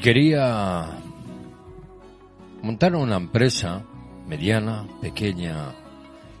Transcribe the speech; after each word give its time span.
quería 0.00 0.86
montar 2.62 2.94
una 2.94 3.16
empresa 3.16 3.82
mediana, 4.26 4.86
pequeña 5.00 5.72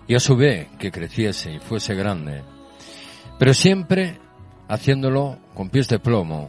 y 0.06 0.14
a 0.14 0.20
su 0.20 0.36
vez 0.36 0.68
que 0.78 0.90
creciese 0.90 1.52
y 1.52 1.58
fuese 1.58 1.94
grande, 1.94 2.42
pero 3.38 3.52
siempre 3.54 4.18
haciéndolo 4.68 5.38
con 5.54 5.68
pies 5.68 5.88
de 5.88 5.98
plomo 5.98 6.48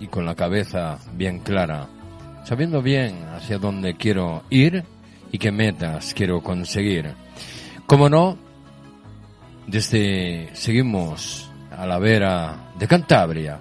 y 0.00 0.06
con 0.06 0.24
la 0.24 0.34
cabeza 0.34 0.98
bien 1.14 1.40
clara, 1.40 1.88
sabiendo 2.44 2.80
bien 2.80 3.24
hacia 3.34 3.58
dónde 3.58 3.94
quiero 3.94 4.44
ir 4.50 4.84
y 5.30 5.38
qué 5.38 5.52
metas 5.52 6.14
quiero 6.14 6.42
conseguir. 6.42 7.12
Como 7.86 8.08
no, 8.08 8.38
desde 9.66 10.48
seguimos 10.54 11.50
a 11.76 11.86
la 11.86 11.98
vera 11.98 12.72
de 12.78 12.86
Cantabria, 12.86 13.60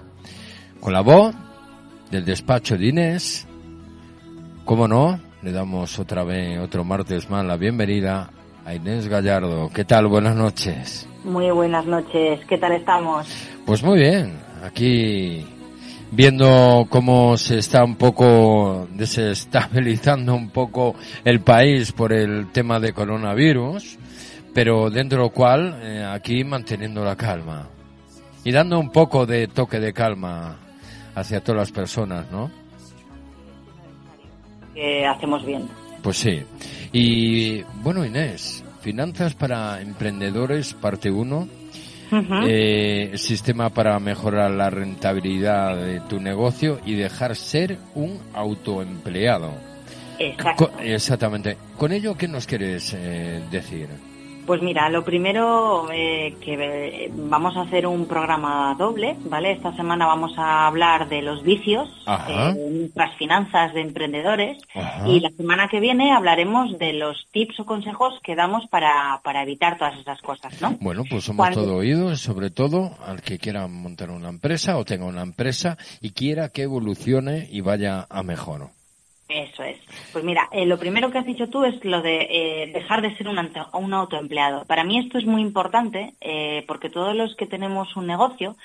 con 0.79 0.93
la 0.93 1.01
voz 1.01 1.35
del 2.11 2.25
despacho 2.25 2.77
de 2.77 2.87
Inés, 2.87 3.47
como 4.65 4.87
no, 4.87 5.19
le 5.41 5.51
damos 5.51 5.99
otra 5.99 6.23
vez, 6.23 6.59
otro 6.59 6.83
martes 6.83 7.29
más, 7.29 7.45
la 7.45 7.57
bienvenida 7.57 8.29
a 8.65 8.73
Inés 8.73 9.07
Gallardo. 9.07 9.69
¿Qué 9.73 9.85
tal? 9.85 10.07
Buenas 10.07 10.35
noches. 10.35 11.07
Muy 11.23 11.49
buenas 11.51 11.85
noches. 11.85 12.39
¿Qué 12.45 12.57
tal 12.57 12.73
estamos? 12.73 13.27
Pues 13.65 13.83
muy 13.83 13.99
bien. 13.99 14.33
Aquí 14.63 15.45
viendo 16.11 16.87
cómo 16.89 17.37
se 17.37 17.59
está 17.59 17.83
un 17.83 17.95
poco 17.95 18.87
desestabilizando 18.91 20.35
un 20.35 20.49
poco 20.49 20.95
el 21.23 21.41
país 21.41 21.91
por 21.91 22.13
el 22.13 22.51
tema 22.51 22.79
de 22.79 22.93
coronavirus, 22.93 23.97
pero 24.53 24.89
dentro 24.89 25.19
de 25.19 25.23
lo 25.25 25.29
cual 25.31 25.79
eh, 25.81 26.05
aquí 26.09 26.43
manteniendo 26.43 27.03
la 27.03 27.15
calma 27.15 27.67
y 28.43 28.51
dando 28.51 28.79
un 28.79 28.91
poco 28.91 29.25
de 29.25 29.47
toque 29.47 29.79
de 29.79 29.93
calma 29.93 30.66
hacia 31.17 31.41
todas 31.41 31.57
las 31.57 31.71
personas, 31.71 32.29
¿no? 32.31 32.51
Que 34.75 35.05
hacemos 35.05 35.43
bien. 35.43 35.67
Pues 36.03 36.17
sí. 36.17 36.43
Y 36.93 37.63
bueno, 37.81 38.05
Inés, 38.05 38.63
Finanzas 38.81 39.33
para 39.33 39.81
Emprendedores, 39.81 40.75
parte 40.75 41.09
1. 41.09 41.47
eh, 42.47 43.13
sistema 43.17 43.69
para 43.69 43.99
mejorar 43.99 44.51
la 44.51 44.69
rentabilidad 44.69 45.75
de 45.75 45.99
tu 46.01 46.21
negocio 46.21 46.79
y 46.85 46.93
dejar 46.93 47.35
ser 47.35 47.77
un 47.95 48.19
autoempleado. 48.33 49.51
Exacto. 50.19 50.71
Exactamente. 50.79 51.57
¿Con 51.77 51.91
ello 51.91 52.15
qué 52.15 52.27
nos 52.27 52.45
quieres 52.45 52.93
eh, 52.95 53.41
decir? 53.51 53.89
Pues 54.47 54.61
mira, 54.61 54.89
lo 54.89 55.03
primero 55.03 55.91
eh, 55.91 56.35
que 56.39 56.53
eh, 56.53 57.11
vamos 57.13 57.57
a 57.57 57.63
hacer 57.63 57.85
un 57.85 58.07
programa 58.07 58.73
doble, 58.79 59.17
¿vale? 59.25 59.51
Esta 59.51 59.75
semana 59.75 60.07
vamos 60.07 60.31
a 60.37 60.65
hablar 60.67 61.09
de 61.09 61.21
los 61.21 61.43
vicios, 61.43 61.89
Ajá. 62.05 62.51
eh, 62.57 62.89
las 62.95 63.13
finanzas 63.17 63.73
de 63.73 63.81
emprendedores 63.81 64.57
Ajá. 64.73 65.05
y 65.05 65.19
la 65.19 65.31
semana 65.31 65.67
que 65.67 65.81
viene 65.81 66.13
hablaremos 66.13 66.79
de 66.79 66.93
los 66.93 67.27
tips 67.33 67.59
o 67.59 67.65
consejos 67.65 68.13
que 68.23 68.35
damos 68.35 68.65
para, 68.67 69.19
para 69.21 69.43
evitar 69.43 69.77
todas 69.77 69.99
esas 69.99 70.21
cosas, 70.21 70.59
¿no? 70.61 70.77
Bueno, 70.79 71.03
pues 71.09 71.25
somos 71.25 71.45
Cuando- 71.45 71.63
todo 71.65 71.75
oídos, 71.75 72.21
sobre 72.21 72.49
todo 72.49 72.91
al 73.05 73.21
que 73.21 73.39
quiera 73.39 73.67
montar 73.67 74.09
una 74.11 74.29
empresa 74.29 74.77
o 74.77 74.85
tenga 74.85 75.05
una 75.07 75.23
empresa 75.23 75.77
y 75.99 76.11
quiera 76.11 76.47
que 76.49 76.61
evolucione 76.63 77.49
y 77.51 77.59
vaya 77.59 78.07
a 78.09 78.23
mejor. 78.23 78.69
Eso 79.29 79.61
es. 79.63 79.77
Pues 80.13 80.23
mira, 80.23 80.47
eh, 80.53 80.65
lo 80.65 80.79
primero 80.79 81.11
que 81.11 81.17
has 81.17 81.25
dicho 81.25 81.49
tú 81.49 81.65
es 81.65 81.83
lo 81.83 82.01
de 82.01 82.27
eh, 82.29 82.71
dejar 82.73 83.01
de 83.01 83.13
ser 83.17 83.27
un, 83.27 83.37
ante- 83.37 83.59
un 83.73 83.93
autoempleado. 83.93 84.63
Para 84.65 84.85
mí 84.85 84.99
esto 84.99 85.17
es 85.17 85.25
muy 85.25 85.41
importante 85.41 86.13
eh, 86.21 86.63
porque 86.65 86.89
todos 86.89 87.13
los 87.13 87.35
que 87.35 87.45
tenemos 87.45 87.95
un 87.97 88.07
negocio, 88.07 88.55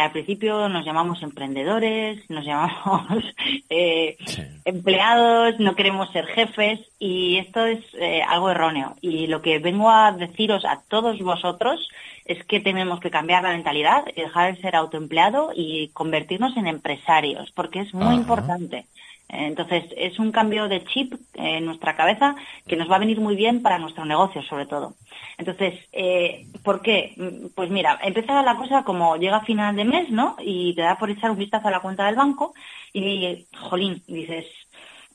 al 0.00 0.10
principio 0.12 0.68
nos 0.68 0.84
llamamos 0.84 1.22
emprendedores, 1.22 2.28
nos 2.30 2.44
llamamos 2.44 3.06
Sí. 3.70 4.42
empleados, 4.64 5.58
no 5.60 5.74
queremos 5.76 6.10
ser 6.12 6.26
jefes 6.26 6.80
y 6.98 7.36
esto 7.38 7.64
es 7.66 7.80
algo 8.28 8.50
erróneo. 8.50 8.96
Y 9.00 9.26
lo 9.28 9.40
que 9.42 9.58
vengo 9.58 9.90
a 9.90 10.12
deciros 10.12 10.64
a 10.64 10.80
todos 10.88 11.18
vosotros 11.20 11.88
es 12.24 12.44
que 12.44 12.60
tenemos 12.60 13.00
que 13.00 13.10
cambiar 13.10 13.42
la 13.42 13.50
mentalidad 13.50 14.04
y 14.14 14.20
dejar 14.22 14.54
de 14.54 14.60
ser 14.62 14.76
autoempleado 14.76 15.52
y 15.54 15.88
convertirnos 15.88 16.56
en 16.56 16.66
empresarios, 16.66 17.50
porque 17.52 17.80
es 17.80 17.92
muy 17.94 18.06
Ajá. 18.06 18.14
importante. 18.14 18.86
Entonces, 19.32 19.84
es 19.96 20.18
un 20.18 20.30
cambio 20.30 20.68
de 20.68 20.84
chip 20.84 21.14
en 21.34 21.64
nuestra 21.64 21.96
cabeza 21.96 22.36
que 22.66 22.76
nos 22.76 22.90
va 22.90 22.96
a 22.96 22.98
venir 22.98 23.18
muy 23.20 23.34
bien 23.34 23.62
para 23.62 23.78
nuestro 23.78 24.04
negocio, 24.04 24.42
sobre 24.42 24.66
todo. 24.66 24.94
Entonces, 25.38 25.74
eh, 25.92 26.46
¿por 26.62 26.82
qué? 26.82 27.14
Pues 27.54 27.70
mira, 27.70 27.98
empieza 28.02 28.42
la 28.42 28.56
cosa 28.56 28.84
como 28.84 29.16
llega 29.16 29.40
final 29.40 29.74
de 29.76 29.84
mes, 29.86 30.10
¿no? 30.10 30.36
Y 30.40 30.74
te 30.74 30.82
da 30.82 30.98
por 30.98 31.10
echar 31.10 31.30
un 31.30 31.38
vistazo 31.38 31.68
a 31.68 31.70
la 31.70 31.80
cuenta 31.80 32.04
del 32.06 32.14
banco 32.16 32.52
y, 32.92 33.46
jolín, 33.58 34.02
dices, 34.06 34.44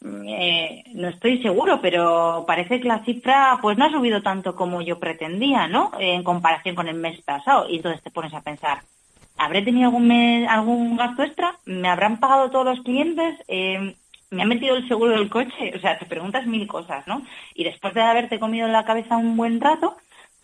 mm, 0.02 0.28
eh, 0.30 0.84
no 0.94 1.10
estoy 1.10 1.42
seguro, 1.42 1.80
pero 1.82 2.44
parece 2.48 2.80
que 2.80 2.88
la 2.88 3.04
cifra 3.06 3.60
pues 3.62 3.78
no 3.78 3.86
ha 3.86 3.92
subido 3.92 4.22
tanto 4.22 4.56
como 4.56 4.82
yo 4.82 5.00
pretendía, 5.00 5.68
¿no? 5.68 5.92
En 6.00 6.24
comparación 6.24 6.76
con 6.76 6.88
el 6.88 6.96
mes 6.96 7.22
pasado. 7.22 7.70
Y 7.70 7.78
entonces 7.78 8.02
te 8.04 8.12
pones 8.12 8.34
a 8.34 8.42
pensar, 8.42 8.82
¿habré 9.38 9.62
tenido 9.62 9.88
algún, 9.88 10.08
mes- 10.08 10.48
algún 10.50 10.98
gasto 10.98 11.24
extra? 11.24 11.60
¿Me 11.66 11.90
habrán 11.90 12.20
pagado 12.20 12.50
todos 12.52 12.66
los 12.66 12.82
clientes? 12.82 13.36
Eh, 13.48 13.96
¿Me 14.30 14.42
han 14.44 14.50
metido 14.50 14.76
el 14.76 14.88
seguro 14.88 15.14
del 15.14 15.30
coche? 15.30 15.74
O 15.76 15.80
sea, 15.80 15.98
te 15.98 16.06
preguntas 16.06 16.46
mil 16.46 16.68
cosas, 16.68 17.08
¿no? 17.08 17.22
Y 17.56 17.64
después 17.64 17.94
de 17.94 18.02
haberte 18.02 18.40
comido 18.40 18.66
en 18.68 18.74
la 18.74 18.84
cabeza 18.86 19.16
un 19.18 19.38
buen 19.38 19.62
rato 19.62 19.96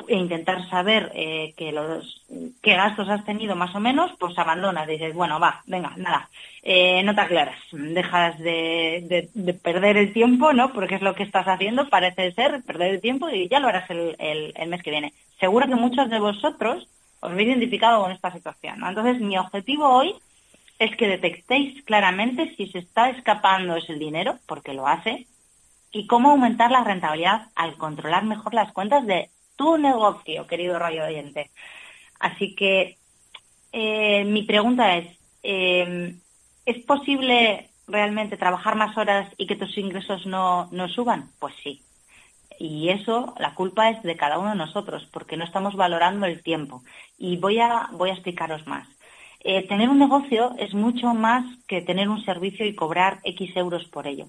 e 0.08 0.16
intentar 0.16 0.68
saber 0.70 1.12
eh, 1.16 1.54
que 1.58 1.72
los, 1.72 2.26
qué 2.62 2.76
gastos 2.76 3.10
has 3.10 3.24
tenido 3.26 3.56
más 3.56 3.76
o 3.76 3.80
menos, 3.82 4.12
pues 4.20 4.38
abandonas. 4.38 4.88
Dices, 4.88 5.14
bueno, 5.14 5.40
va, 5.40 5.62
venga, 5.66 5.94
nada, 5.98 6.30
eh, 6.62 7.04
no 7.04 7.14
te 7.14 7.22
aclaras. 7.22 7.58
Dejas 7.72 8.38
de, 8.40 9.04
de- 9.10 9.30
de 9.34 9.54
perder 9.54 9.98
el 9.98 10.14
tiempo, 10.14 10.54
¿no? 10.54 10.72
Porque 10.74 10.96
es 10.96 11.02
lo 11.02 11.14
que 11.16 11.24
estás 11.24 11.46
haciendo, 11.48 11.90
parece 11.90 12.32
ser, 12.34 12.64
perder 12.64 12.92
el 12.96 13.02
tiempo 13.02 13.30
y 13.30 13.50
ya 13.50 13.60
lo 13.60 13.68
harás 13.68 13.90
el, 13.90 14.16
el- 14.20 14.54
el 14.56 14.70
mes 14.70 14.82
que 14.84 14.92
viene. 14.92 15.14
Seguro 15.40 15.68
que 15.68 15.76
muchos 15.76 16.10
de 16.10 16.20
vosotros 16.20 16.88
os 17.20 17.32
habéis 17.32 17.50
identificado 17.50 18.02
con 18.02 18.12
esta 18.12 18.32
situación, 18.32 18.80
¿no? 18.80 18.90
Entonces, 18.90 19.20
mi 19.22 19.38
objetivo 19.38 19.88
hoy 19.90 20.16
es 20.80 20.96
que 20.98 21.08
detectéis 21.08 21.84
claramente 21.84 22.54
si 22.56 22.68
se 22.68 22.80
está 22.80 23.10
escapando 23.10 23.76
ese 23.76 23.94
dinero, 23.96 24.40
porque 24.46 24.74
lo 24.74 24.88
hace, 24.88 25.28
y 25.92 26.08
cómo 26.08 26.32
aumentar 26.32 26.72
la 26.72 26.84
rentabilidad 26.84 27.48
al 27.56 27.78
controlar 27.78 28.26
mejor 28.26 28.54
las 28.54 28.72
cuentas 28.74 29.06
de 29.06 29.30
tu 29.56 29.78
negocio, 29.78 30.48
querido 30.48 30.80
radio 30.80 31.06
oyente. 31.06 31.52
Así 32.20 32.56
que 32.56 32.98
eh, 33.72 34.24
mi 34.26 34.44
pregunta 34.44 34.98
es, 34.98 35.18
eh, 35.44 36.16
¿es 36.66 36.84
posible 36.86 37.70
realmente 37.88 38.38
trabajar 38.38 38.76
más 38.76 38.98
horas 38.98 39.32
y 39.38 39.46
que 39.46 39.56
tus 39.56 39.78
ingresos 39.78 40.26
no, 40.26 40.68
no 40.72 40.88
suban? 40.90 41.30
Pues 41.40 41.54
sí. 41.64 41.82
Y 42.60 42.90
eso, 42.90 43.34
la 43.40 43.56
culpa 43.56 43.90
es 43.90 44.02
de 44.04 44.16
cada 44.16 44.38
uno 44.38 44.52
de 44.52 44.56
nosotros, 44.56 45.08
porque 45.12 45.38
no 45.38 45.44
estamos 45.44 45.76
valorando 45.76 46.26
el 46.26 46.42
tiempo. 46.42 46.84
Y 47.18 47.38
voy 47.38 47.60
a, 47.60 47.90
voy 47.92 48.10
a 48.10 48.14
explicaros 48.14 48.66
más. 48.68 48.88
Eh, 49.44 49.68
tener 49.68 49.90
un 49.90 50.00
negocio 50.00 50.56
es 50.58 50.74
mucho 50.74 51.14
más 51.14 51.44
que 51.68 51.82
tener 51.82 52.08
un 52.08 52.24
servicio 52.24 52.66
y 52.66 52.76
cobrar 52.76 53.20
X 53.24 53.56
euros 53.58 53.86
por 53.86 54.08
ello. 54.08 54.28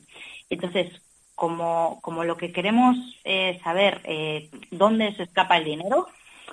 Entonces, 0.51 0.91
como, 1.35 2.01
como 2.03 2.25
lo 2.25 2.37
que 2.37 2.53
queremos 2.53 2.97
eh, 3.25 3.61
saber 3.63 4.01
eh, 4.05 4.51
dónde 4.71 5.15
se 5.15 5.25
escapa 5.25 5.57
el 5.57 5.65
dinero, 5.65 6.09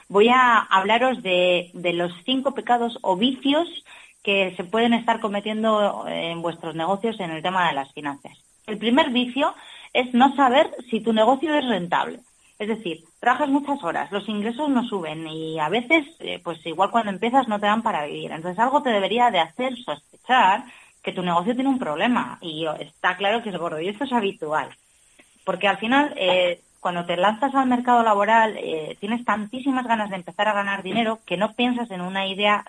voy 0.10 0.30
a 0.30 0.60
hablaros 0.60 1.24
de, 1.24 1.72
de 1.74 1.94
los 1.94 2.12
cinco 2.26 2.54
pecados 2.54 3.00
o 3.02 3.16
vicios 3.16 3.68
que 4.24 4.54
se 4.56 4.64
pueden 4.64 4.94
estar 4.94 5.20
cometiendo 5.20 6.06
en 6.08 6.44
vuestros 6.44 6.76
negocios 6.76 7.20
en 7.20 7.32
el 7.32 7.42
tema 7.42 7.68
de 7.68 7.74
las 7.74 7.92
finanzas. 7.94 8.38
El 8.68 8.78
primer 8.78 9.10
vicio 9.10 9.56
es 9.94 10.14
no 10.14 10.36
saber 10.36 10.70
si 10.90 11.02
tu 11.02 11.12
negocio 11.14 11.56
es 11.56 11.68
rentable. 11.68 12.20
Es 12.62 12.68
decir, 12.68 13.04
trabajas 13.20 13.50
muchas 13.50 13.84
horas, 13.84 14.12
los 14.12 14.30
ingresos 14.30 14.70
no 14.70 14.88
suben 14.88 15.28
y 15.28 15.58
a 15.58 15.68
veces, 15.68 16.06
eh, 16.20 16.40
pues 16.44 16.64
igual 16.68 16.92
cuando 16.92 17.10
empiezas 17.10 17.48
no 17.48 17.60
te 17.60 17.66
dan 17.66 17.82
para 17.82 18.06
vivir. 18.06 18.32
Entonces 18.32 18.60
algo 18.60 18.84
te 18.84 18.92
debería 18.92 19.32
de 19.32 19.40
hacer 19.40 19.76
sospechar 19.78 20.66
que 21.02 21.12
tu 21.12 21.24
negocio 21.24 21.56
tiene 21.56 21.72
un 21.72 21.80
problema 21.80 22.38
y 22.40 22.68
está 22.80 23.18
claro 23.18 23.42
que 23.42 23.50
es 23.50 23.58
gordo 23.58 23.82
y 23.82 23.88
esto 23.88 24.04
es 24.04 24.14
habitual. 24.14 24.70
Porque 25.44 25.68
al 25.68 25.80
final, 25.80 26.14
eh, 26.16 26.62
cuando 26.80 27.04
te 27.04 27.18
lanzas 27.18 27.56
al 27.56 27.66
mercado 27.66 28.04
laboral, 28.04 28.56
eh, 28.58 28.96
tienes 29.00 29.26
tantísimas 29.26 29.88
ganas 29.88 30.12
de 30.12 30.18
empezar 30.18 30.48
a 30.48 30.54
ganar 30.54 30.84
dinero 30.84 31.18
que 31.26 31.38
no 31.38 31.54
piensas 31.54 31.90
en 31.90 32.02
una 32.02 32.28
idea 32.28 32.64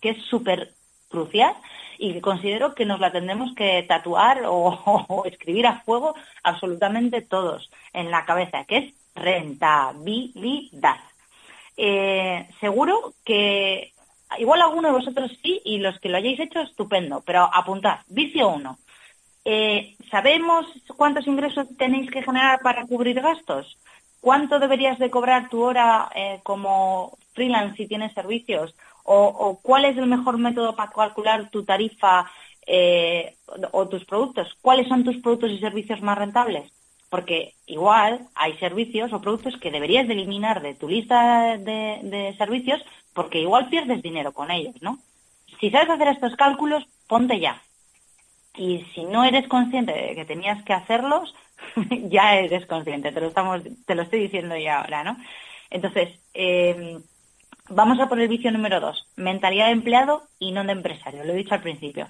que 0.00 0.10
es 0.10 0.22
súper 0.24 0.72
crucial 1.08 1.54
y 1.98 2.14
que 2.14 2.20
considero 2.20 2.74
que 2.74 2.84
nos 2.84 2.98
la 2.98 3.12
tendremos 3.12 3.54
que 3.54 3.84
tatuar 3.86 4.42
o, 4.46 5.04
o 5.08 5.24
escribir 5.24 5.68
a 5.68 5.82
fuego 5.82 6.16
absolutamente 6.42 7.22
todos 7.22 7.70
en 7.92 8.10
la 8.10 8.24
cabeza, 8.24 8.64
que 8.64 8.78
es 8.78 8.99
rentabilidad. 9.14 11.00
Eh, 11.76 12.48
seguro 12.60 13.14
que 13.24 13.92
igual 14.38 14.62
alguno 14.62 14.88
de 14.88 14.94
vosotros 14.94 15.30
sí 15.42 15.60
y 15.64 15.78
los 15.78 15.98
que 16.00 16.08
lo 16.08 16.18
hayáis 16.18 16.40
hecho 16.40 16.60
estupendo, 16.60 17.22
pero 17.24 17.48
apuntad, 17.52 18.00
vicio 18.08 18.48
uno. 18.48 18.78
Eh, 19.44 19.96
¿Sabemos 20.10 20.66
cuántos 20.96 21.26
ingresos 21.26 21.66
tenéis 21.78 22.10
que 22.10 22.22
generar 22.22 22.60
para 22.60 22.86
cubrir 22.86 23.20
gastos? 23.20 23.78
¿Cuánto 24.20 24.58
deberías 24.58 24.98
de 24.98 25.10
cobrar 25.10 25.48
tu 25.48 25.62
hora 25.62 26.10
eh, 26.14 26.40
como 26.42 27.16
freelance 27.32 27.76
si 27.76 27.86
tienes 27.86 28.12
servicios? 28.12 28.74
O, 29.04 29.24
¿O 29.24 29.58
cuál 29.60 29.86
es 29.86 29.96
el 29.96 30.06
mejor 30.06 30.36
método 30.36 30.76
para 30.76 30.90
calcular 30.90 31.48
tu 31.50 31.64
tarifa 31.64 32.30
eh, 32.72 33.36
o 33.72 33.88
tus 33.88 34.04
productos, 34.04 34.56
¿cuáles 34.60 34.86
son 34.86 35.02
tus 35.02 35.16
productos 35.18 35.50
y 35.50 35.58
servicios 35.58 36.00
más 36.02 36.16
rentables? 36.16 36.70
Porque 37.10 37.54
igual 37.66 38.28
hay 38.34 38.56
servicios 38.58 39.12
o 39.12 39.20
productos 39.20 39.58
que 39.60 39.70
deberías 39.70 40.06
de 40.06 40.14
eliminar 40.14 40.62
de 40.62 40.74
tu 40.74 40.88
lista 40.88 41.58
de, 41.58 42.34
servicios 42.38 42.80
porque 43.12 43.40
igual 43.40 43.68
pierdes 43.68 44.00
dinero 44.02 44.32
con 44.32 44.50
ellos, 44.50 44.74
¿no? 44.80 44.98
Si 45.60 45.70
sabes 45.70 45.90
hacer 45.90 46.08
estos 46.08 46.36
cálculos, 46.36 46.86
ponte 47.08 47.38
ya. 47.40 47.60
Y 48.54 48.86
si 48.94 49.04
no 49.04 49.24
eres 49.24 49.48
consciente 49.48 49.92
de 49.92 50.14
que 50.14 50.24
tenías 50.24 50.62
que 50.64 50.72
hacerlos, 50.72 51.34
ya 51.90 52.36
eres 52.36 52.66
consciente, 52.66 53.12
te 53.12 53.20
lo, 53.20 53.26
estamos, 53.26 53.62
te 53.84 53.94
lo 53.94 54.02
estoy 54.02 54.20
diciendo 54.20 54.56
ya 54.56 54.80
ahora, 54.80 55.04
¿no? 55.04 55.16
Entonces, 55.68 56.18
eh, 56.32 56.98
vamos 57.68 57.98
a 58.00 58.08
por 58.08 58.20
el 58.20 58.28
vicio 58.28 58.50
número 58.50 58.80
dos, 58.80 59.06
mentalidad 59.16 59.66
de 59.66 59.72
empleado 59.72 60.22
y 60.38 60.52
no 60.52 60.64
de 60.64 60.72
empresario, 60.72 61.24
lo 61.24 61.32
he 61.32 61.36
dicho 61.36 61.54
al 61.54 61.62
principio. 61.62 62.08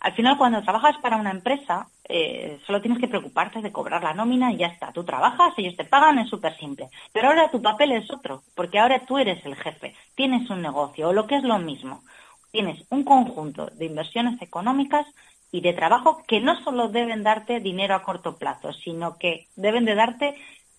Al 0.00 0.14
final, 0.14 0.36
cuando 0.36 0.62
trabajas 0.62 0.96
para 1.00 1.16
una 1.16 1.30
empresa, 1.30 1.86
eh, 2.14 2.60
solo 2.66 2.82
tienes 2.82 3.00
que 3.00 3.08
preocuparte 3.08 3.62
de 3.62 3.72
cobrar 3.72 4.02
la 4.02 4.12
nómina 4.12 4.52
y 4.52 4.58
ya 4.58 4.66
está. 4.66 4.92
Tú 4.92 5.02
trabajas, 5.02 5.54
ellos 5.56 5.76
te 5.76 5.86
pagan, 5.86 6.18
es 6.18 6.28
súper 6.28 6.54
simple. 6.58 6.90
Pero 7.10 7.28
ahora 7.28 7.50
tu 7.50 7.62
papel 7.62 7.92
es 7.92 8.10
otro, 8.10 8.42
porque 8.54 8.78
ahora 8.78 9.06
tú 9.06 9.16
eres 9.16 9.42
el 9.46 9.56
jefe, 9.56 9.94
tienes 10.14 10.50
un 10.50 10.60
negocio, 10.60 11.08
o 11.08 11.12
lo 11.14 11.26
que 11.26 11.36
es 11.36 11.42
lo 11.42 11.58
mismo. 11.58 12.02
Tienes 12.50 12.84
un 12.90 13.02
conjunto 13.04 13.66
de 13.66 13.86
inversiones 13.86 14.42
económicas 14.42 15.06
y 15.50 15.62
de 15.62 15.72
trabajo 15.72 16.22
que 16.28 16.40
no 16.40 16.62
solo 16.62 16.88
deben 16.88 17.22
darte 17.22 17.60
dinero 17.60 17.94
a 17.94 18.02
corto 18.02 18.36
plazo, 18.36 18.74
sino 18.74 19.16
que 19.16 19.48
deben 19.56 19.86
de 19.86 19.94
darte 19.94 20.34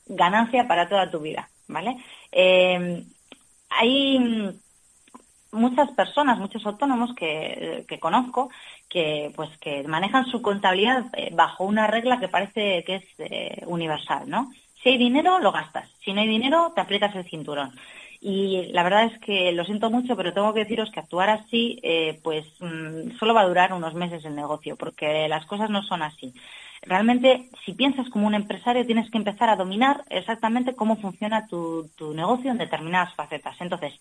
ganancia 0.06 0.68
para 0.68 0.88
toda 0.88 1.10
tu 1.10 1.20
vida, 1.20 1.50
¿vale? 1.68 1.98
Eh, 2.32 3.04
hay 3.70 4.54
muchas 5.54 5.92
personas, 5.92 6.40
muchos 6.40 6.66
autónomos 6.66 7.14
que, 7.16 7.86
conozco 8.00 8.50
que 8.94 9.32
pues 9.36 9.50
que 9.58 9.84
manejan 9.84 10.28
su 10.28 10.42
contabilidad 10.44 11.06
eh, 11.14 11.32
bajo 11.34 11.64
una 11.64 11.88
regla 11.88 12.20
que 12.20 12.28
parece 12.28 12.84
que 12.86 12.96
es 12.98 13.04
eh, 13.18 13.64
universal, 13.66 14.30
¿no? 14.30 14.52
Si 14.82 14.90
hay 14.90 14.98
dinero, 15.00 15.40
lo 15.40 15.52
gastas. 15.52 15.90
Si 16.06 16.14
no 16.14 16.22
hay 16.22 16.28
dinero, 16.28 16.72
te 16.76 16.82
aprietas 16.82 17.16
el 17.16 17.28
cinturón. 17.28 17.72
Y 18.22 18.68
la 18.72 18.84
verdad 18.84 19.06
es 19.06 19.20
que 19.20 19.52
lo 19.52 19.66
siento 19.66 19.90
mucho, 19.90 20.16
pero 20.16 20.34
tengo 20.34 20.54
que 20.54 20.62
deciros 20.62 20.92
que 20.92 21.00
actuar 21.00 21.30
así, 21.30 21.80
eh, 21.82 22.20
pues 22.24 22.46
mm, 22.60 23.18
solo 23.18 23.34
va 23.34 23.42
a 23.42 23.48
durar 23.48 23.74
unos 23.74 23.96
meses 23.96 24.24
el 24.26 24.36
negocio, 24.36 24.76
porque 24.78 25.28
las 25.28 25.46
cosas 25.48 25.70
no 25.70 25.82
son 25.84 26.04
así. 26.04 26.34
Realmente, 26.84 27.50
si 27.66 27.74
piensas 27.74 28.10
como 28.10 28.28
un 28.28 28.36
empresario, 28.36 28.86
tienes 28.86 29.10
que 29.10 29.18
empezar 29.18 29.50
a 29.50 29.56
dominar 29.56 30.04
exactamente 30.10 30.76
cómo 30.76 30.98
funciona 30.98 31.48
tu, 31.48 31.90
tu 31.98 32.14
negocio 32.14 32.52
en 32.52 32.58
determinadas 32.60 33.16
facetas. 33.16 33.56
Entonces, 33.60 33.94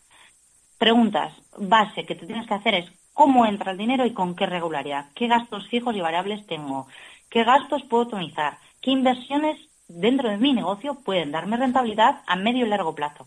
preguntas 0.78 1.32
base 1.56 2.04
que 2.04 2.14
te 2.14 2.26
tienes 2.26 2.46
que 2.46 2.54
hacer 2.54 2.74
es 2.74 3.01
cómo 3.12 3.46
entra 3.46 3.72
el 3.72 3.78
dinero 3.78 4.06
y 4.06 4.12
con 4.12 4.34
qué 4.34 4.46
regularidad, 4.46 5.06
qué 5.14 5.26
gastos 5.26 5.68
fijos 5.68 5.94
y 5.96 6.00
variables 6.00 6.46
tengo, 6.46 6.86
qué 7.30 7.44
gastos 7.44 7.82
puedo 7.84 8.04
optimizar, 8.04 8.58
qué 8.80 8.90
inversiones 8.90 9.58
dentro 9.88 10.28
de 10.30 10.38
mi 10.38 10.52
negocio 10.52 10.94
pueden 11.04 11.32
darme 11.32 11.56
rentabilidad 11.56 12.22
a 12.26 12.36
medio 12.36 12.66
y 12.66 12.68
largo 12.68 12.94
plazo. 12.94 13.26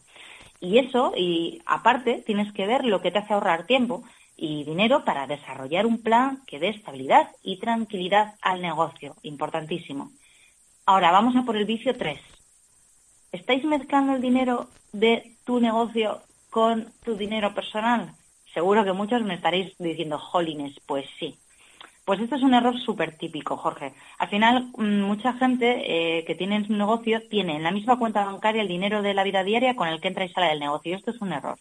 Y 0.59 0.79
eso, 0.79 1.13
y 1.15 1.61
aparte, 1.65 2.23
tienes 2.25 2.51
que 2.53 2.65
ver 2.65 2.85
lo 2.85 3.01
que 3.01 3.11
te 3.11 3.19
hace 3.19 3.33
ahorrar 3.33 3.65
tiempo 3.65 4.03
y 4.37 4.63
dinero 4.63 5.05
para 5.05 5.27
desarrollar 5.27 5.85
un 5.85 6.01
plan 6.01 6.41
que 6.47 6.59
dé 6.59 6.69
estabilidad 6.69 7.29
y 7.43 7.59
tranquilidad 7.59 8.35
al 8.41 8.61
negocio. 8.61 9.15
Importantísimo. 9.23 10.11
Ahora, 10.85 11.11
vamos 11.11 11.35
a 11.35 11.43
por 11.43 11.55
el 11.55 11.65
vicio 11.65 11.95
3. 11.95 12.19
¿Estáis 13.31 13.63
mezclando 13.65 14.15
el 14.15 14.21
dinero 14.21 14.67
de 14.91 15.35
tu 15.45 15.59
negocio 15.59 16.21
con 16.49 16.91
tu 17.03 17.15
dinero 17.15 17.53
personal? 17.53 18.15
Seguro 18.55 18.85
que 18.85 18.93
muchos 18.93 19.21
me 19.21 19.33
estaréis 19.33 19.77
diciendo, 19.77 20.17
jolines, 20.17 20.79
pues 20.87 21.05
sí. 21.19 21.37
Pues 22.05 22.21
esto 22.21 22.35
es 22.37 22.41
un 22.41 22.53
error 22.53 22.79
súper 22.79 23.17
típico, 23.17 23.57
Jorge. 23.57 23.93
Al 24.17 24.29
final, 24.29 24.69
mm, 24.77 25.01
mucha 25.01 25.33
gente 25.33 26.19
eh, 26.19 26.23
que 26.23 26.35
tiene 26.35 26.65
un 26.69 26.77
negocio 26.77 27.21
tiene 27.29 27.57
en 27.57 27.63
la 27.63 27.71
misma 27.71 27.99
cuenta 27.99 28.23
bancaria 28.23 28.61
el 28.61 28.69
dinero 28.69 29.01
de 29.01 29.13
la 29.13 29.25
vida 29.25 29.43
diaria 29.43 29.75
con 29.75 29.89
el 29.89 29.99
que 29.99 30.07
entra 30.07 30.23
y 30.23 30.29
sale 30.29 30.47
del 30.47 30.61
negocio. 30.61 30.95
Esto 30.95 31.11
es 31.11 31.21
un 31.21 31.33
error. 31.33 31.57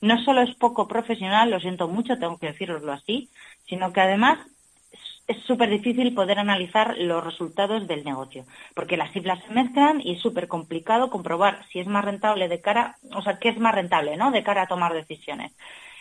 No 0.00 0.22
solo 0.24 0.40
es 0.40 0.54
poco 0.54 0.88
profesional, 0.88 1.50
lo 1.50 1.60
siento 1.60 1.86
mucho, 1.86 2.18
tengo 2.18 2.38
que 2.38 2.46
deciroslo 2.46 2.92
así, 2.92 3.28
sino 3.66 3.92
que 3.92 4.00
además 4.00 4.38
es 5.26 5.36
súper 5.42 5.68
difícil 5.68 6.14
poder 6.14 6.38
analizar 6.38 6.96
los 6.96 7.22
resultados 7.22 7.86
del 7.86 8.04
negocio, 8.04 8.46
porque 8.74 8.96
las 8.96 9.12
cifras 9.12 9.40
se 9.44 9.52
mezclan 9.52 10.00
y 10.00 10.14
es 10.14 10.22
súper 10.22 10.48
complicado 10.48 11.10
comprobar 11.10 11.66
si 11.70 11.80
es 11.80 11.86
más 11.86 12.06
rentable 12.06 12.48
de 12.48 12.62
cara, 12.62 12.96
o 13.14 13.20
sea, 13.20 13.38
qué 13.38 13.50
es 13.50 13.58
más 13.58 13.74
rentable, 13.74 14.16
¿no? 14.16 14.30
De 14.30 14.42
cara 14.42 14.62
a 14.62 14.66
tomar 14.66 14.94
decisiones. 14.94 15.52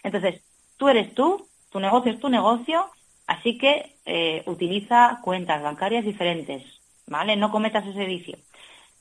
Entonces, 0.03 0.41
tú 0.77 0.87
eres 0.87 1.13
tú, 1.13 1.47
tu 1.69 1.79
negocio 1.79 2.11
es 2.11 2.19
tu 2.19 2.29
negocio, 2.29 2.89
así 3.27 3.57
que 3.57 3.95
eh, 4.05 4.43
utiliza 4.45 5.19
cuentas 5.23 5.61
bancarias 5.61 6.05
diferentes, 6.05 6.63
¿vale? 7.07 7.35
No 7.35 7.51
cometas 7.51 7.85
ese 7.85 8.05
vicio. 8.05 8.37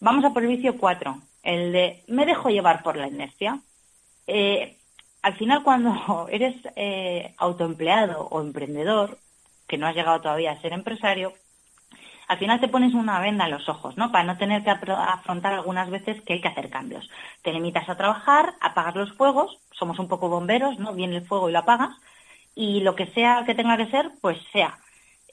Vamos 0.00 0.24
a 0.24 0.32
por 0.32 0.42
el 0.42 0.48
vicio 0.48 0.76
4, 0.76 1.16
el 1.42 1.72
de 1.72 2.04
me 2.08 2.26
dejo 2.26 2.50
llevar 2.50 2.82
por 2.82 2.96
la 2.96 3.08
inercia. 3.08 3.60
Eh, 4.26 4.76
al 5.22 5.36
final, 5.36 5.62
cuando 5.62 6.28
eres 6.30 6.56
eh, 6.76 7.34
autoempleado 7.38 8.26
o 8.28 8.40
emprendedor, 8.40 9.18
que 9.66 9.78
no 9.78 9.86
has 9.86 9.94
llegado 9.94 10.20
todavía 10.20 10.52
a 10.52 10.60
ser 10.60 10.72
empresario, 10.72 11.32
al 12.28 12.38
final 12.38 12.60
te 12.60 12.68
pones 12.68 12.94
una 12.94 13.20
venda 13.20 13.44
en 13.44 13.52
los 13.52 13.68
ojos, 13.68 13.96
¿no? 13.96 14.10
Para 14.10 14.24
no 14.24 14.36
tener 14.36 14.64
que 14.64 14.70
afrontar 14.70 15.54
algunas 15.54 15.90
veces 15.90 16.20
que 16.22 16.34
hay 16.34 16.40
que 16.40 16.48
hacer 16.48 16.70
cambios. 16.70 17.08
Te 17.42 17.52
limitas 17.52 17.88
a 17.88 17.96
trabajar, 17.96 18.54
apagas 18.60 18.96
los 18.96 19.12
fuegos, 19.12 19.58
somos 19.72 19.98
un 19.98 20.08
poco 20.08 20.28
bomberos, 20.28 20.78
¿no? 20.78 20.92
Viene 20.92 21.16
el 21.16 21.26
fuego 21.26 21.48
y 21.48 21.52
lo 21.52 21.60
apagas, 21.60 21.94
y 22.54 22.80
lo 22.80 22.96
que 22.96 23.06
sea 23.08 23.44
que 23.46 23.54
tenga 23.54 23.76
que 23.76 23.90
ser, 23.90 24.10
pues 24.20 24.38
sea. 24.52 24.78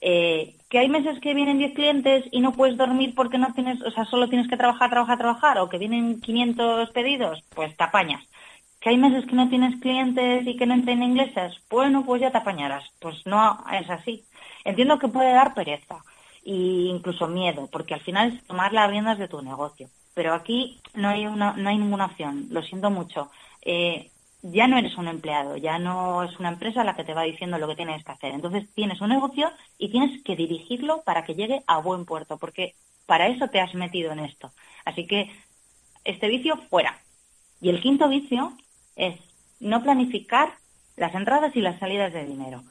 Eh, 0.00 0.56
que 0.68 0.78
hay 0.78 0.88
meses 0.88 1.18
que 1.20 1.34
vienen 1.34 1.58
10 1.58 1.74
clientes 1.74 2.24
y 2.30 2.40
no 2.40 2.52
puedes 2.52 2.76
dormir 2.76 3.14
porque 3.14 3.38
no 3.38 3.52
tienes, 3.54 3.80
o 3.82 3.90
sea, 3.90 4.04
solo 4.04 4.28
tienes 4.28 4.48
que 4.48 4.56
trabajar, 4.56 4.90
trabajar, 4.90 5.18
trabajar, 5.18 5.58
o 5.58 5.68
que 5.68 5.78
vienen 5.78 6.20
500 6.20 6.90
pedidos, 6.90 7.42
pues 7.54 7.76
te 7.76 7.84
apañas. 7.84 8.22
Que 8.80 8.90
hay 8.90 8.98
meses 8.98 9.24
que 9.26 9.34
no 9.34 9.48
tienes 9.48 9.80
clientes 9.80 10.46
y 10.46 10.56
que 10.56 10.66
no 10.66 10.74
entren 10.74 11.02
ingleses, 11.02 11.54
bueno, 11.70 12.04
pues 12.04 12.20
ya 12.20 12.30
te 12.30 12.38
apañarás. 12.38 12.84
Pues 13.00 13.24
no 13.26 13.64
es 13.72 13.88
así. 13.88 14.24
Entiendo 14.64 14.98
que 14.98 15.08
puede 15.08 15.32
dar 15.32 15.54
pereza 15.54 16.04
e 16.44 16.88
incluso 16.90 17.26
miedo, 17.26 17.68
porque 17.72 17.94
al 17.94 18.00
final 18.00 18.34
es 18.34 18.46
tomar 18.46 18.72
las 18.72 18.90
riendas 18.90 19.18
de 19.18 19.28
tu 19.28 19.40
negocio. 19.42 19.88
Pero 20.14 20.34
aquí 20.34 20.80
no 20.94 21.08
hay, 21.08 21.26
una, 21.26 21.54
no 21.54 21.68
hay 21.68 21.78
ninguna 21.78 22.06
opción, 22.06 22.46
lo 22.50 22.62
siento 22.62 22.90
mucho. 22.90 23.30
Eh, 23.62 24.10
ya 24.42 24.68
no 24.68 24.76
eres 24.76 24.96
un 24.98 25.08
empleado, 25.08 25.56
ya 25.56 25.78
no 25.78 26.22
es 26.22 26.38
una 26.38 26.50
empresa 26.50 26.84
la 26.84 26.94
que 26.94 27.04
te 27.04 27.14
va 27.14 27.22
diciendo 27.22 27.58
lo 27.58 27.66
que 27.66 27.76
tienes 27.76 28.04
que 28.04 28.12
hacer. 28.12 28.32
Entonces 28.32 28.68
tienes 28.74 29.00
un 29.00 29.08
negocio 29.08 29.50
y 29.78 29.88
tienes 29.88 30.22
que 30.22 30.36
dirigirlo 30.36 31.02
para 31.02 31.24
que 31.24 31.34
llegue 31.34 31.62
a 31.66 31.78
buen 31.78 32.04
puerto, 32.04 32.36
porque 32.36 32.74
para 33.06 33.28
eso 33.28 33.48
te 33.48 33.60
has 33.60 33.74
metido 33.74 34.12
en 34.12 34.18
esto. 34.20 34.52
Así 34.84 35.06
que 35.06 35.30
este 36.04 36.28
vicio 36.28 36.58
fuera. 36.68 37.00
Y 37.60 37.70
el 37.70 37.80
quinto 37.80 38.08
vicio 38.08 38.52
es 38.96 39.18
no 39.60 39.82
planificar 39.82 40.52
las 40.96 41.14
entradas 41.14 41.56
y 41.56 41.60
las 41.60 41.78
salidas 41.78 42.12
de 42.12 42.26
dinero. 42.26 42.62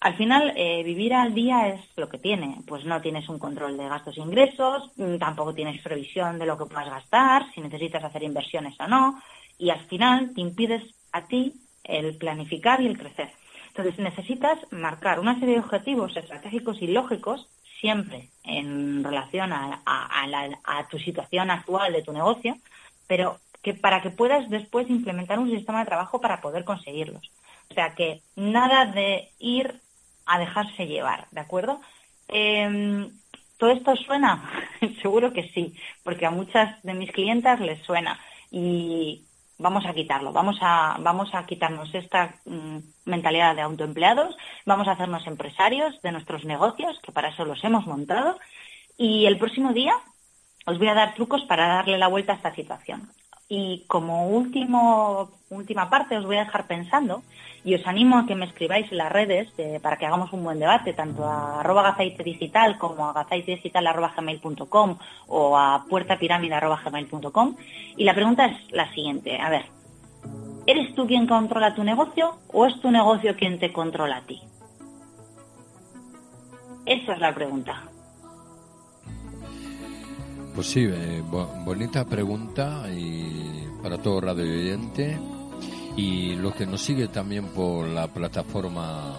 Al 0.00 0.16
final, 0.16 0.52
eh, 0.56 0.82
vivir 0.82 1.14
al 1.14 1.34
día 1.34 1.68
es 1.68 1.80
lo 1.96 2.08
que 2.08 2.18
tiene. 2.18 2.58
Pues 2.66 2.84
no 2.84 3.00
tienes 3.00 3.28
un 3.28 3.38
control 3.38 3.76
de 3.76 3.88
gastos 3.88 4.16
e 4.18 4.20
ingresos, 4.20 4.90
mm, 4.96 5.16
tampoco 5.16 5.54
tienes 5.54 5.82
previsión 5.82 6.38
de 6.38 6.46
lo 6.46 6.58
que 6.58 6.66
puedas 6.66 6.90
gastar, 6.90 7.50
si 7.52 7.60
necesitas 7.60 8.04
hacer 8.04 8.22
inversiones 8.22 8.78
o 8.78 8.86
no, 8.86 9.20
y 9.58 9.70
al 9.70 9.80
final 9.86 10.32
te 10.34 10.42
impides 10.42 10.82
a 11.12 11.26
ti 11.26 11.54
el 11.84 12.16
planificar 12.16 12.80
y 12.80 12.86
el 12.86 12.98
crecer. 12.98 13.30
Entonces 13.68 13.98
necesitas 13.98 14.58
marcar 14.70 15.18
una 15.20 15.38
serie 15.38 15.54
de 15.54 15.60
objetivos 15.60 16.16
estratégicos 16.16 16.80
y 16.82 16.88
lógicos 16.88 17.48
siempre 17.80 18.28
en 18.44 19.04
relación 19.04 19.52
a, 19.52 19.82
a 19.84 20.88
tu 20.88 20.98
situación 20.98 21.50
actual 21.50 21.92
de 21.92 22.02
tu 22.02 22.12
negocio, 22.12 22.56
pero 23.06 23.38
que 23.62 23.74
para 23.74 24.00
que 24.00 24.10
puedas 24.10 24.48
después 24.48 24.88
implementar 24.88 25.38
un 25.38 25.50
sistema 25.50 25.80
de 25.80 25.86
trabajo 25.86 26.20
para 26.20 26.40
poder 26.40 26.64
conseguirlos. 26.64 27.30
O 27.70 27.74
sea 27.74 27.94
que 27.94 28.22
nada 28.36 28.86
de 28.86 29.30
ir 29.38 29.80
a 30.26 30.38
dejarse 30.38 30.86
llevar, 30.86 31.28
¿de 31.30 31.40
acuerdo? 31.40 31.80
Em, 32.28 33.10
¿Todo 33.58 33.70
esto 33.70 33.96
suena? 33.96 34.50
Seguro 35.02 35.32
que 35.32 35.48
sí, 35.54 35.74
porque 36.04 36.26
a 36.26 36.30
muchas 36.30 36.82
de 36.82 36.94
mis 36.94 37.10
clientas 37.12 37.60
les 37.60 37.82
suena 37.82 38.18
y 38.50 39.24
vamos 39.58 39.86
a 39.86 39.94
quitarlo, 39.94 40.32
vamos 40.32 40.58
a, 40.60 40.96
vamos 41.00 41.34
a 41.34 41.46
quitarnos 41.46 41.94
esta 41.94 42.34
mm, 42.44 42.78
mentalidad 43.06 43.54
de 43.54 43.62
autoempleados, 43.62 44.36
vamos 44.66 44.86
a 44.88 44.92
hacernos 44.92 45.26
empresarios 45.26 46.00
de 46.02 46.12
nuestros 46.12 46.44
negocios, 46.44 46.98
que 47.02 47.12
para 47.12 47.28
eso 47.28 47.44
los 47.44 47.62
hemos 47.64 47.86
montado, 47.86 48.38
y 48.98 49.26
el 49.26 49.38
próximo 49.38 49.72
día 49.72 49.94
os 50.66 50.78
voy 50.78 50.88
a 50.88 50.94
dar 50.94 51.14
trucos 51.14 51.42
para 51.44 51.68
darle 51.68 51.96
la 51.96 52.08
vuelta 52.08 52.32
a 52.32 52.36
esta 52.36 52.54
situación. 52.54 53.08
Y 53.48 53.84
como 53.86 54.28
último, 54.28 55.30
última 55.50 55.88
parte 55.88 56.16
os 56.16 56.26
voy 56.26 56.36
a 56.36 56.44
dejar 56.44 56.66
pensando 56.66 57.22
y 57.64 57.74
os 57.74 57.86
animo 57.86 58.18
a 58.18 58.26
que 58.26 58.34
me 58.34 58.46
escribáis 58.46 58.90
en 58.90 58.98
las 58.98 59.12
redes 59.12 59.48
eh, 59.58 59.78
para 59.80 59.96
que 59.96 60.06
hagamos 60.06 60.32
un 60.32 60.42
buen 60.42 60.58
debate, 60.58 60.92
tanto 60.92 61.24
a 61.24 61.60
arroba 61.60 61.82
gazaite 61.82 62.24
digital 62.24 62.76
como 62.78 63.08
a 63.08 63.12
gazaitedigital 63.12 63.86
arroba 63.86 64.14
gmail.com 64.16 64.98
o 65.28 65.56
a 65.56 65.84
puertapirámide 65.88 66.54
arroba 66.54 66.80
gmail.com. 66.84 67.56
Y 67.96 68.04
la 68.04 68.14
pregunta 68.14 68.46
es 68.46 68.72
la 68.72 68.92
siguiente, 68.92 69.38
a 69.38 69.48
ver, 69.50 69.66
¿eres 70.66 70.94
tú 70.94 71.06
quien 71.06 71.26
controla 71.26 71.74
tu 71.74 71.84
negocio 71.84 72.38
o 72.52 72.66
es 72.66 72.80
tu 72.80 72.90
negocio 72.90 73.36
quien 73.36 73.58
te 73.58 73.72
controla 73.72 74.18
a 74.18 74.22
ti? 74.22 74.40
Esa 76.84 77.12
es 77.12 77.18
la 77.18 77.34
pregunta. 77.34 77.82
Pues 80.56 80.68
sí, 80.68 80.88
eh, 80.90 81.22
bonita 81.66 82.06
pregunta 82.06 82.86
y 82.90 83.68
para 83.82 83.98
todo 83.98 84.22
radio 84.22 84.44
oyente 84.44 85.18
y 85.98 86.34
los 86.36 86.54
que 86.54 86.64
nos 86.64 86.80
sigue 86.80 87.08
también 87.08 87.48
por 87.48 87.86
la 87.86 88.08
plataforma 88.08 89.16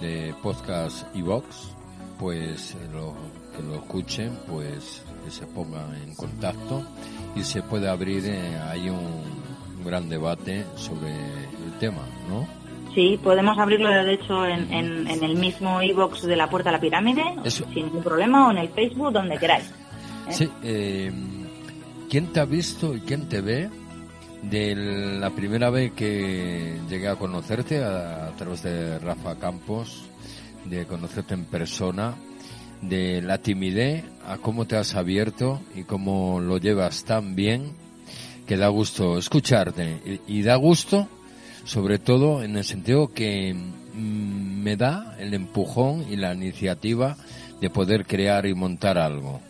de 0.00 0.34
podcast 0.42 1.14
y 1.14 1.22
box, 1.22 1.76
pues 2.18 2.76
lo, 2.92 3.14
que 3.56 3.62
lo 3.62 3.76
escuchen, 3.76 4.36
pues 4.48 5.04
que 5.24 5.30
se 5.30 5.46
pongan 5.46 5.94
en 5.94 6.16
contacto 6.16 6.82
y 7.36 7.44
se 7.44 7.62
puede 7.62 7.88
abrir 7.88 8.26
eh, 8.26 8.58
ahí 8.68 8.90
un, 8.90 9.84
gran 9.84 10.08
debate 10.08 10.64
sobre 10.74 11.12
el 11.12 11.78
tema, 11.78 12.02
¿no? 12.28 12.48
Sí, 12.96 13.16
podemos 13.22 13.56
abrirlo 13.56 13.88
de 13.90 14.14
hecho 14.14 14.44
en, 14.44 14.72
en, 14.72 15.22
el 15.22 15.36
mismo 15.36 15.80
e-box 15.80 16.22
de 16.22 16.34
la 16.34 16.50
Puerta 16.50 16.70
a 16.70 16.72
la 16.72 16.80
Pirámide, 16.80 17.22
sin 17.46 17.72
ningún 17.72 18.02
problema, 18.02 18.48
o 18.48 18.50
en 18.50 18.58
el 18.58 18.70
Facebook, 18.70 19.12
donde 19.12 19.38
queráis. 19.38 19.72
¿Eh? 20.28 20.32
Sí, 20.32 20.50
eh, 20.62 21.12
¿quién 22.08 22.32
te 22.32 22.40
ha 22.40 22.44
visto 22.44 22.94
y 22.94 23.00
quién 23.00 23.28
te 23.28 23.40
ve 23.40 23.70
de 24.42 24.74
la 25.18 25.30
primera 25.30 25.70
vez 25.70 25.92
que 25.92 26.78
llegué 26.88 27.08
a 27.08 27.16
conocerte 27.16 27.82
a, 27.82 28.32
través 28.36 28.62
de 28.62 28.98
Rafa 28.98 29.36
Campos, 29.36 30.04
de 30.64 30.86
conocerte 30.86 31.34
en 31.34 31.44
persona, 31.44 32.14
de 32.82 33.20
la 33.22 33.38
timidez 33.38 34.04
a 34.26 34.38
cómo 34.38 34.66
te 34.66 34.76
has 34.76 34.94
abierto 34.94 35.60
y 35.74 35.82
cómo 35.82 36.40
lo 36.40 36.58
llevas 36.58 37.04
tan 37.04 37.34
bien 37.34 37.72
que 38.46 38.56
da 38.56 38.68
gusto 38.68 39.18
escucharte 39.18 40.20
y, 40.26 40.42
da 40.42 40.54
gusto 40.56 41.08
sobre 41.64 41.98
todo 41.98 42.42
en 42.42 42.56
el 42.56 42.64
sentido 42.64 43.12
que 43.12 43.52
mm, 43.52 44.62
me 44.62 44.76
da 44.76 45.16
el 45.18 45.34
empujón 45.34 46.06
y 46.10 46.16
la 46.16 46.32
iniciativa 46.32 47.16
de 47.60 47.68
poder 47.68 48.06
crear 48.06 48.46
y 48.46 48.54
montar 48.54 48.96
algo. 48.96 49.40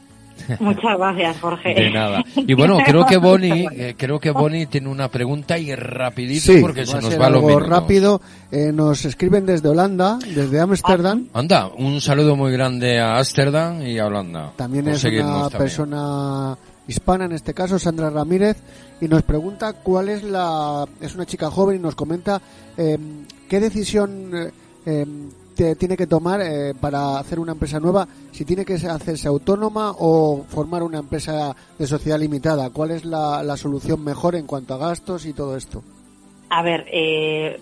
Muchas 0.60 0.98
gracias, 0.98 1.40
Jorge. 1.40 1.74
De 1.74 1.90
nada. 1.90 2.22
Y 2.34 2.54
bueno, 2.54 2.78
creo 2.84 3.04
que 3.06 3.16
Bonnie, 3.16 3.68
eh, 3.72 3.94
creo 3.96 4.18
que 4.18 4.30
Bonnie 4.30 4.66
tiene 4.66 4.88
una 4.88 5.08
pregunta 5.08 5.58
y 5.58 5.74
rapidito 5.74 6.52
porque 6.60 6.86
se 6.86 7.00
nos 7.00 7.18
va 7.20 7.30
lo 7.30 7.42
mismo. 7.42 7.60
rápido. 7.60 8.20
Eh, 8.50 8.72
nos 8.72 9.04
escriben 9.04 9.46
desde 9.46 9.68
Holanda, 9.68 10.18
desde 10.34 10.60
Ámsterdam. 10.60 11.26
Ah, 11.32 11.40
anda, 11.40 11.68
un 11.68 12.00
saludo 12.00 12.36
muy 12.36 12.52
grande 12.52 12.98
a 12.98 13.18
Ámsterdam 13.18 13.82
y 13.82 13.98
a 13.98 14.06
Holanda. 14.06 14.52
También 14.56 14.88
es 14.88 15.04
una 15.04 15.50
persona 15.50 16.56
hispana, 16.86 17.26
en 17.26 17.32
este 17.32 17.52
caso, 17.52 17.78
Sandra 17.78 18.08
Ramírez, 18.08 18.56
y 19.00 19.08
nos 19.08 19.22
pregunta 19.22 19.74
cuál 19.74 20.08
es 20.08 20.22
la... 20.22 20.86
Es 21.00 21.14
una 21.14 21.26
chica 21.26 21.50
joven 21.50 21.76
y 21.76 21.78
nos 21.80 21.94
comenta 21.94 22.40
eh, 22.76 22.98
qué 23.48 23.60
decisión 23.60 24.30
tiene 25.58 25.96
que 25.96 26.06
tomar 26.06 26.40
eh, 26.40 26.72
para 26.80 27.18
hacer 27.18 27.40
una 27.40 27.52
empresa 27.52 27.80
nueva? 27.80 28.06
Si 28.30 28.44
tiene 28.44 28.64
que 28.64 28.74
hacerse 28.74 29.26
autónoma 29.26 29.92
o 29.98 30.44
formar 30.48 30.84
una 30.84 30.98
empresa 30.98 31.54
de 31.76 31.86
sociedad 31.86 32.18
limitada. 32.18 32.70
¿Cuál 32.70 32.92
es 32.92 33.04
la, 33.04 33.56
solución 33.56 34.04
mejor 34.04 34.36
en 34.36 34.46
cuanto 34.46 34.74
a 34.74 34.78
gastos 34.78 35.26
y 35.26 35.32
todo 35.32 35.56
esto? 35.56 35.82
A 36.50 36.62
ver, 36.62 36.86
eh, 36.92 37.60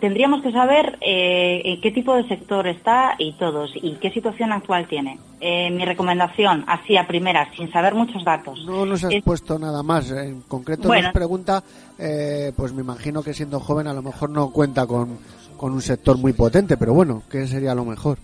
tendríamos 0.00 0.42
que 0.42 0.50
saber 0.50 0.98
eh, 1.00 1.62
en 1.64 1.80
qué 1.80 1.92
tipo 1.92 2.16
de 2.16 2.26
sector 2.26 2.66
está 2.66 3.14
y 3.16 3.32
todos 3.34 3.70
y 3.76 3.94
qué 3.94 4.10
situación 4.10 4.52
actual 4.52 4.88
tiene. 4.88 5.18
mi 5.40 5.84
recomendación, 5.84 6.64
así 6.66 6.96
a 6.96 7.06
primera, 7.06 7.48
sin 7.56 7.70
saber 7.70 7.94
muchos 7.94 8.24
datos. 8.24 8.64
No 8.66 8.84
nos 8.84 9.04
has 9.04 9.14
puesto 9.22 9.56
nada 9.56 9.84
más. 9.84 10.10
En 10.10 10.42
concreto 10.42 10.92
nos 10.92 11.12
pregunta, 11.12 11.62
pues 11.96 12.72
me 12.72 12.80
imagino 12.80 13.22
que 13.22 13.34
siendo 13.34 13.60
joven 13.60 13.86
a 13.86 13.94
lo 13.94 14.02
mejor 14.02 14.30
no 14.30 14.50
cuenta 14.50 14.84
con 14.84 15.16
con 15.60 15.74
un 15.74 15.82
sector 15.82 16.16
muy 16.16 16.32
potente, 16.32 16.78
pero 16.78 16.94
bueno, 16.94 17.22
¿qué 17.30 17.46
sería 17.46 17.74
lo 17.74 17.84
mejor? 17.84 18.16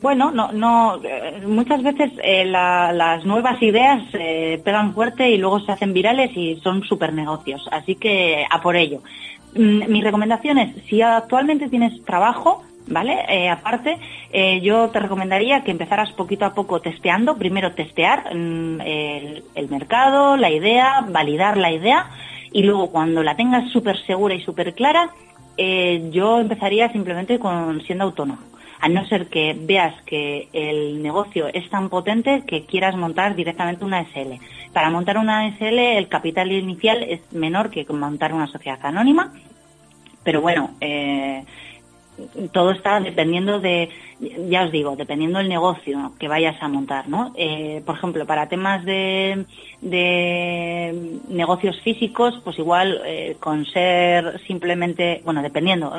Bueno, 0.00 0.30
no, 0.30 0.52
no, 0.52 1.00
eh, 1.02 1.42
muchas 1.44 1.82
veces 1.82 2.12
eh, 2.22 2.44
las 2.44 3.24
nuevas 3.24 3.60
ideas 3.60 4.00
eh, 4.12 4.62
pegan 4.64 4.94
fuerte 4.94 5.28
y 5.28 5.36
luego 5.36 5.58
se 5.58 5.72
hacen 5.72 5.92
virales 5.92 6.30
y 6.36 6.54
son 6.62 6.84
super 6.84 7.12
negocios, 7.12 7.68
así 7.72 7.96
que 7.96 8.44
a 8.48 8.62
por 8.62 8.76
ello. 8.76 9.00
Mm, 9.56 9.90
mi 9.90 10.02
recomendación 10.02 10.58
es, 10.58 10.84
si 10.84 11.02
actualmente 11.02 11.68
tienes 11.68 12.00
trabajo, 12.04 12.62
¿vale? 12.86 13.48
aparte, 13.50 13.98
yo 14.62 14.90
te 14.90 15.00
recomendaría 15.00 15.64
que 15.64 15.72
empezaras 15.72 16.12
poquito 16.12 16.44
a 16.44 16.54
poco 16.54 16.80
testeando, 16.80 17.36
primero 17.36 17.72
testear 17.72 18.32
mm, 18.32 18.80
el, 18.82 19.68
mercado, 19.68 20.36
la 20.36 20.52
idea, 20.52 21.04
validar 21.08 21.56
la 21.56 21.72
idea 21.72 22.06
y 22.52 22.62
luego 22.62 22.92
cuando 22.92 23.24
la 23.24 23.34
tengas 23.34 23.68
súper 23.72 23.96
segura 24.06 24.36
y 24.36 24.42
súper 24.42 24.74
clara, 24.74 25.10
eh, 25.56 26.08
yo 26.12 26.40
empezaría 26.40 26.90
simplemente 26.92 27.38
con 27.38 27.80
siendo 27.82 28.04
autónomo. 28.04 28.42
A 28.80 28.88
no 28.88 29.06
ser 29.06 29.28
que 29.28 29.56
veas 29.58 29.94
que 30.02 30.48
el 30.52 31.02
negocio 31.02 31.46
es 31.48 31.70
tan 31.70 31.88
potente 31.88 32.42
que 32.46 32.66
quieras 32.66 32.96
montar 32.96 33.34
directamente 33.34 33.84
una 33.84 34.04
SL. 34.04 34.34
Para 34.72 34.90
montar 34.90 35.16
una 35.16 35.48
SL 35.56 35.78
el 35.78 36.08
capital 36.08 36.52
inicial 36.52 37.02
es 37.02 37.20
menor 37.32 37.70
que 37.70 37.86
montar 37.90 38.34
una 38.34 38.46
sociedad 38.46 38.78
anónima, 38.82 39.32
pero 40.22 40.42
bueno, 40.42 40.72
eh, 40.80 41.44
todo 42.52 42.72
está 42.72 43.00
dependiendo 43.00 43.60
de, 43.60 43.88
ya 44.48 44.64
os 44.64 44.72
digo, 44.72 44.96
dependiendo 44.96 45.38
del 45.38 45.48
negocio 45.48 46.12
que 46.18 46.28
vayas 46.28 46.56
a 46.60 46.68
montar, 46.68 47.08
¿no? 47.08 47.32
Eh, 47.36 47.82
por 47.84 47.96
ejemplo, 47.96 48.26
para 48.26 48.48
temas 48.48 48.84
de, 48.84 49.44
de 49.80 51.20
negocios 51.28 51.80
físicos, 51.82 52.40
pues 52.42 52.58
igual 52.58 53.00
eh, 53.04 53.36
con 53.40 53.66
ser 53.66 54.40
simplemente, 54.46 55.20
bueno, 55.24 55.42
dependiendo. 55.42 55.92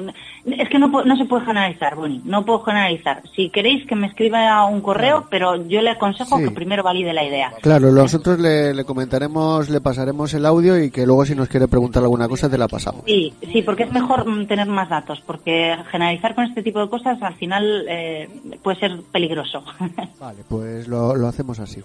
Es 0.45 0.69
que 0.69 0.79
no, 0.79 0.87
no 0.87 1.17
se 1.17 1.25
puede 1.25 1.45
generalizar, 1.45 1.95
Bonnie, 1.95 2.21
no 2.25 2.45
puedo 2.45 2.63
generalizar. 2.63 3.21
Si 3.35 3.49
queréis 3.49 3.85
que 3.85 3.95
me 3.95 4.07
escriba 4.07 4.65
un 4.65 4.81
correo, 4.81 5.25
pero 5.29 5.67
yo 5.67 5.81
le 5.81 5.91
aconsejo 5.91 6.37
que 6.39 6.51
primero 6.51 6.83
valide 6.83 7.13
la 7.13 7.23
idea. 7.23 7.53
Claro, 7.61 7.91
nosotros 7.91 8.39
le, 8.39 8.73
le, 8.73 8.83
comentaremos, 8.85 9.69
le 9.69 9.81
pasaremos 9.81 10.33
el 10.33 10.45
audio 10.45 10.81
y 10.81 10.91
que 10.91 11.05
luego 11.05 11.25
si 11.25 11.35
nos 11.35 11.49
quiere 11.49 11.67
preguntar 11.67 12.03
alguna 12.03 12.27
cosa 12.27 12.49
te 12.49 12.57
la 12.57 12.67
pasamos. 12.67 13.03
Sí, 13.05 13.33
sí, 13.51 13.61
porque 13.61 13.83
es 13.83 13.91
mejor 13.91 14.25
tener 14.47 14.67
más 14.67 14.89
datos, 14.89 15.21
porque 15.25 15.75
generalizar 15.91 16.35
con 16.35 16.45
este 16.45 16.63
tipo 16.63 16.79
de 16.79 16.89
cosas 16.89 17.21
al 17.21 17.35
final 17.35 17.85
eh, 17.87 18.14
puede 18.63 18.79
ser 18.79 19.01
peligroso. 19.11 19.63
Vale, 20.19 20.43
pues 20.47 20.87
lo, 20.87 21.15
lo 21.15 21.27
hacemos 21.27 21.59
así. 21.59 21.81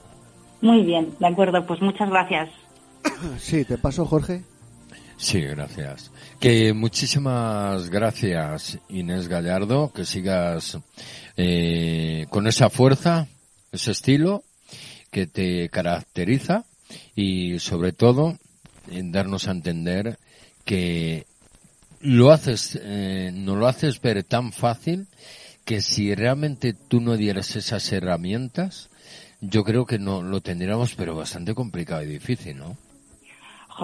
Muy 0.61 0.83
bien, 0.83 1.15
de 1.19 1.27
acuerdo, 1.27 1.67
pues 1.67 1.81
muchas 1.81 2.11
gracias. 2.11 2.51
Sí, 3.39 3.65
te 3.65 3.79
paso, 3.79 4.05
Jorge. 4.07 4.43
Sí, 5.17 5.41
gracias. 5.43 6.11
Que 6.39 6.73
muchísimas 6.73 7.91
gracias, 7.91 8.79
Inés 8.89 9.29
Gallardo, 9.29 9.93
que 9.93 10.07
sigas 10.07 10.79
eh, 11.37 12.27
con 12.31 12.47
esa 12.47 12.71
fuerza, 12.71 13.27
ese 13.71 13.91
estilo 13.91 14.43
que 15.11 15.27
te 15.27 15.69
caracteriza 15.69 16.65
y 17.15 17.59
sobre 17.59 17.93
todo 17.93 18.39
en 18.91 19.13
darnos 19.13 19.47
a 19.47 19.51
entender 19.51 20.19
que 20.65 21.27
lo 22.01 22.31
haces, 22.31 22.81
eh, 22.83 23.31
no 23.35 23.57
lo 23.57 23.67
haces 23.67 24.01
ver 24.01 24.25
tan 24.25 24.53
fácil 24.53 25.07
que 25.65 25.81
si 25.81 26.15
realmente 26.15 26.73
tú 26.73 27.01
no 27.01 27.17
dieras 27.17 27.57
esas 27.57 27.93
herramientas, 27.93 28.91
yo 29.41 29.65
creo 29.65 29.87
que 29.87 29.99
no 29.99 30.23
lo 30.23 30.41
tendríamos, 30.41 30.95
pero 30.95 31.17
bastante 31.17 31.55
complicado 31.55 32.03
y 32.03 32.07
difícil, 32.07 32.59
¿no? 32.59 32.77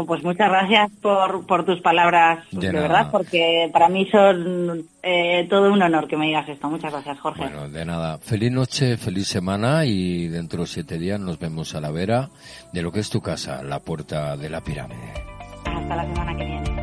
pues 0.04 0.22
muchas 0.22 0.50
gracias 0.50 0.90
por, 1.00 1.46
por 1.46 1.64
tus 1.64 1.80
palabras, 1.80 2.44
de, 2.50 2.70
verdad, 2.70 3.08
porque 3.10 3.70
para 3.72 3.88
mí 3.88 4.06
son 4.10 4.84
eh, 5.02 5.46
todo 5.48 5.72
un 5.72 5.80
honor 5.80 6.06
que 6.06 6.16
me 6.16 6.26
digas 6.26 6.48
esto. 6.48 6.68
Muchas 6.68 6.92
gracias, 6.92 7.18
Jorge. 7.20 7.42
Bueno, 7.42 7.68
de 7.68 7.84
nada. 7.84 8.18
Feliz 8.18 8.52
noche, 8.52 8.96
feliz 8.96 9.28
semana 9.28 9.86
y 9.86 10.28
dentro 10.28 10.62
de 10.62 10.66
siete 10.66 10.98
días 10.98 11.20
nos 11.20 11.38
vemos 11.38 11.74
a 11.74 11.80
la 11.80 11.90
vera 11.90 12.28
de 12.72 12.82
lo 12.82 12.92
que 12.92 13.00
es 13.00 13.08
tu 13.08 13.22
casa, 13.22 13.62
la 13.62 13.80
puerta 13.80 14.36
de 14.36 14.50
la 14.50 14.60
pirámide. 14.60 15.14
Hasta 15.64 15.96
la 15.96 16.02
semana 16.02 16.36
que 16.36 16.44
viene. 16.44 16.75